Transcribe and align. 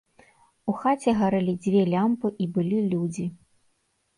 У 0.71 0.73
хаце 0.81 1.13
гарэлі 1.19 1.53
дзве 1.65 1.81
лямпы 1.93 2.33
і 2.45 2.51
былі 2.57 2.79
людзі. 2.93 3.27